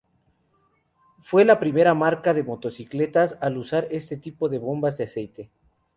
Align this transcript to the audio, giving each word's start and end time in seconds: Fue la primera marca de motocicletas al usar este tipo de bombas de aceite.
Fue 1.19 1.45
la 1.45 1.59
primera 1.59 1.93
marca 1.93 2.33
de 2.33 2.41
motocicletas 2.41 3.37
al 3.39 3.59
usar 3.59 3.87
este 3.91 4.17
tipo 4.17 4.49
de 4.49 4.57
bombas 4.57 4.97
de 4.97 5.03
aceite. 5.03 5.51